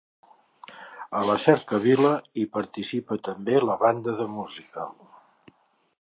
[1.19, 2.13] A la cercavila
[2.43, 4.89] hi participa també la banda de música.